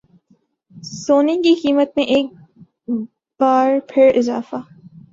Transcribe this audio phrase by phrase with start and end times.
[0.95, 2.31] سونے کی قیمت میں ایک
[3.39, 4.55] بار پھر اضافہ